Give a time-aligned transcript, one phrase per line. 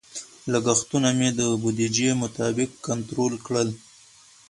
[0.51, 3.69] لګښتونه مې د بودیجې مطابق کنټرول کړل.